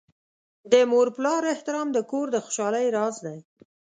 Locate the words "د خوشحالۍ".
2.31-2.85